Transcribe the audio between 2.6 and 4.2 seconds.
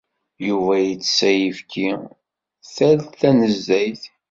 tal tanezzayt.